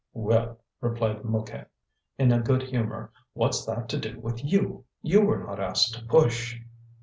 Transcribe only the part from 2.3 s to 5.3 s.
a good humour, "what's that to do with you? You